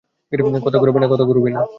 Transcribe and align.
কথা 1.11 1.23
ঘুরাবি 1.23 1.51
না। 1.51 1.61